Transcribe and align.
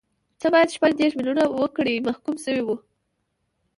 څه 0.39 0.47
باندې 0.53 0.73
شپږ 0.77 0.91
دیرش 0.97 1.13
میلیونه 1.17 1.43
وګړي 1.47 1.95
محکوم 2.07 2.35
شوي 2.43 2.63
وو. 2.63 2.75